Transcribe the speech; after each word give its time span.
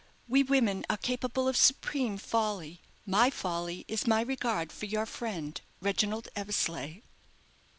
We 0.27 0.41
women 0.41 0.83
are 0.89 0.97
capable 0.97 1.47
of 1.47 1.55
supreme 1.55 2.17
folly. 2.17 2.81
My 3.05 3.29
folly 3.29 3.85
is 3.87 4.07
my 4.07 4.21
regard 4.21 4.71
for 4.71 4.87
your 4.87 5.05
friend 5.05 5.61
Reginald 5.79 6.27
Eversleigh." 6.35 7.03